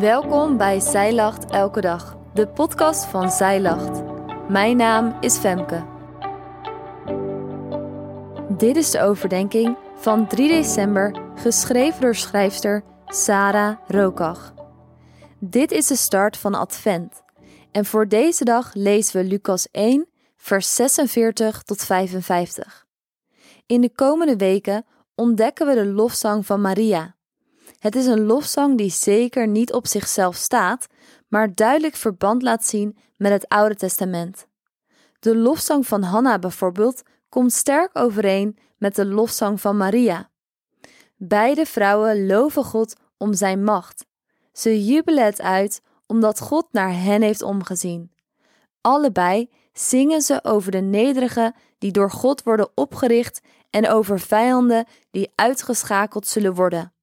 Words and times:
Welkom 0.00 0.56
bij 0.56 0.80
Zij 0.80 1.14
Lacht 1.14 1.50
Elke 1.50 1.80
Dag, 1.80 2.16
de 2.34 2.48
podcast 2.48 3.04
van 3.04 3.30
Zij 3.30 3.60
Lacht. 3.60 4.02
Mijn 4.48 4.76
naam 4.76 5.16
is 5.20 5.36
Femke. 5.36 5.84
Dit 8.48 8.76
is 8.76 8.90
de 8.90 9.00
overdenking 9.00 9.76
van 9.94 10.26
3 10.26 10.48
december, 10.48 11.20
geschreven 11.34 12.00
door 12.00 12.14
schrijfster 12.14 12.84
Sarah 13.06 13.76
Rokach. 13.86 14.54
Dit 15.38 15.70
is 15.70 15.86
de 15.86 15.96
start 15.96 16.36
van 16.36 16.54
Advent. 16.54 17.22
En 17.72 17.84
voor 17.84 18.08
deze 18.08 18.44
dag 18.44 18.74
lezen 18.74 19.20
we 19.20 19.28
Lucas 19.28 19.68
1, 19.70 20.08
vers 20.36 20.74
46 20.74 21.62
tot 21.62 21.84
55. 21.84 22.86
In 23.66 23.80
de 23.80 23.90
komende 23.94 24.36
weken 24.36 24.86
ontdekken 25.14 25.66
we 25.66 25.74
de 25.74 25.86
lofzang 25.86 26.46
van 26.46 26.60
Maria. 26.60 27.15
Het 27.78 27.96
is 27.96 28.06
een 28.06 28.24
lofzang 28.24 28.78
die 28.78 28.90
zeker 28.90 29.48
niet 29.48 29.72
op 29.72 29.86
zichzelf 29.86 30.36
staat, 30.36 30.86
maar 31.28 31.54
duidelijk 31.54 31.94
verband 31.94 32.42
laat 32.42 32.64
zien 32.64 32.96
met 33.16 33.32
het 33.32 33.48
Oude 33.48 33.74
Testament. 33.74 34.46
De 35.18 35.36
lofzang 35.36 35.86
van 35.86 36.02
Hanna 36.02 36.38
bijvoorbeeld 36.38 37.02
komt 37.28 37.52
sterk 37.52 37.90
overeen 37.92 38.58
met 38.78 38.94
de 38.94 39.06
lofzang 39.06 39.60
van 39.60 39.76
Maria. 39.76 40.30
Beide 41.16 41.66
vrouwen 41.66 42.26
loven 42.26 42.64
God 42.64 42.94
om 43.16 43.34
zijn 43.34 43.64
macht. 43.64 44.06
Ze 44.52 44.84
jubelen 44.84 45.24
het 45.24 45.40
uit 45.40 45.82
omdat 46.06 46.40
God 46.40 46.66
naar 46.72 46.92
hen 46.92 47.22
heeft 47.22 47.42
omgezien. 47.42 48.12
Allebei 48.80 49.50
zingen 49.72 50.22
ze 50.22 50.44
over 50.44 50.70
de 50.70 50.80
nederigen 50.80 51.54
die 51.78 51.92
door 51.92 52.10
God 52.10 52.42
worden 52.42 52.70
opgericht 52.74 53.40
en 53.70 53.88
over 53.88 54.20
vijanden 54.20 54.86
die 55.10 55.32
uitgeschakeld 55.34 56.26
zullen 56.26 56.54
worden. 56.54 56.95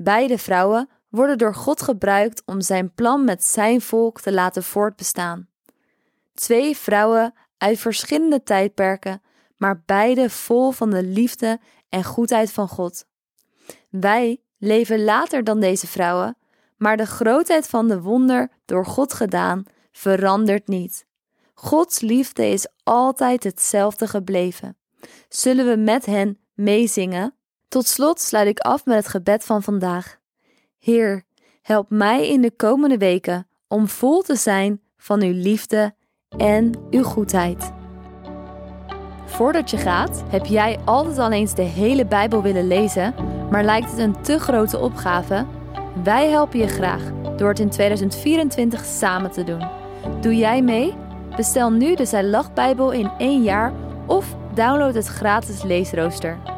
Beide 0.00 0.38
vrouwen 0.38 0.88
worden 1.08 1.38
door 1.38 1.54
God 1.54 1.82
gebruikt 1.82 2.42
om 2.46 2.60
zijn 2.60 2.94
plan 2.94 3.24
met 3.24 3.44
zijn 3.44 3.80
volk 3.80 4.20
te 4.20 4.32
laten 4.32 4.62
voortbestaan. 4.62 5.48
Twee 6.34 6.76
vrouwen 6.76 7.34
uit 7.56 7.78
verschillende 7.78 8.42
tijdperken, 8.42 9.22
maar 9.56 9.82
beide 9.86 10.30
vol 10.30 10.70
van 10.70 10.90
de 10.90 11.02
liefde 11.02 11.60
en 11.88 12.04
goedheid 12.04 12.52
van 12.52 12.68
God. 12.68 13.04
Wij 13.90 14.40
leven 14.58 15.04
later 15.04 15.44
dan 15.44 15.60
deze 15.60 15.86
vrouwen, 15.86 16.36
maar 16.76 16.96
de 16.96 17.06
grootheid 17.06 17.66
van 17.66 17.88
de 17.88 18.00
wonder 18.00 18.50
door 18.64 18.86
God 18.86 19.12
gedaan 19.12 19.64
verandert 19.92 20.68
niet. 20.68 21.06
Gods 21.54 22.00
liefde 22.00 22.46
is 22.46 22.68
altijd 22.82 23.44
hetzelfde 23.44 24.06
gebleven. 24.06 24.76
Zullen 25.28 25.66
we 25.66 25.76
met 25.76 26.06
hen 26.06 26.38
meezingen? 26.54 27.37
Tot 27.68 27.86
slot 27.86 28.20
sluit 28.20 28.48
ik 28.48 28.58
af 28.58 28.84
met 28.84 28.96
het 28.96 29.08
gebed 29.08 29.44
van 29.44 29.62
vandaag. 29.62 30.18
Heer, 30.78 31.24
help 31.62 31.90
mij 31.90 32.28
in 32.28 32.40
de 32.40 32.50
komende 32.50 32.98
weken 32.98 33.48
om 33.66 33.88
vol 33.88 34.22
te 34.22 34.36
zijn 34.36 34.80
van 34.96 35.22
uw 35.22 35.32
liefde 35.32 35.94
en 36.36 36.72
uw 36.90 37.02
goedheid. 37.02 37.72
Voordat 39.26 39.70
je 39.70 39.76
gaat, 39.76 40.24
heb 40.28 40.46
jij 40.46 40.78
altijd 40.84 41.18
al 41.18 41.32
eens 41.32 41.54
de 41.54 41.62
hele 41.62 42.06
Bijbel 42.06 42.42
willen 42.42 42.66
lezen, 42.66 43.14
maar 43.50 43.64
lijkt 43.64 43.90
het 43.90 43.98
een 43.98 44.22
te 44.22 44.38
grote 44.38 44.78
opgave? 44.78 45.46
Wij 46.02 46.28
helpen 46.28 46.58
je 46.58 46.68
graag 46.68 47.02
door 47.36 47.48
het 47.48 47.58
in 47.58 47.70
2024 47.70 48.84
samen 48.84 49.30
te 49.30 49.44
doen. 49.44 49.68
Doe 50.20 50.36
jij 50.36 50.62
mee? 50.62 50.94
Bestel 51.36 51.70
nu 51.70 51.94
de 51.94 52.04
Zij 52.04 52.44
Bijbel 52.54 52.90
in 52.90 53.10
één 53.18 53.42
jaar 53.42 53.72
of 54.06 54.36
download 54.54 54.94
het 54.94 55.06
gratis 55.06 55.62
leesrooster. 55.62 56.57